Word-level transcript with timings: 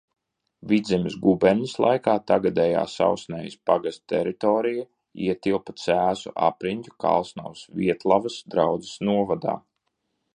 Vidzemes 0.69 1.15
guberņas 1.25 1.73
laikā 1.83 2.15
tagadējā 2.31 2.85
Sausnējas 2.93 3.57
pagasta 3.71 4.09
teritorija 4.13 4.87
ietilpa 5.27 5.75
Cēsu 5.83 6.33
apriņķa 6.47 6.95
Kalsnavas–Vietalvas 7.05 8.39
draudzes 8.55 8.97
novadā. 9.11 9.55